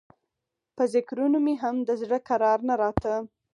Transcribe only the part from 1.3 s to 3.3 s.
مې هم د زړه کرار نه راته.